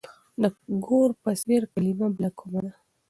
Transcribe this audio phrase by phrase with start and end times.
[0.41, 0.43] د
[0.85, 2.71] ګور په څېر کلمه بله کومه ده؟